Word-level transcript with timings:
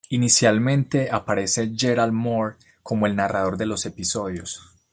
Inicialmente 0.09 1.09
aparece 1.11 1.73
Gerald 1.77 2.11
Mohr 2.11 2.57
como 2.81 3.05
el 3.05 3.15
narrador 3.15 3.55
de 3.57 3.67
los 3.67 3.85
episodios. 3.85 4.59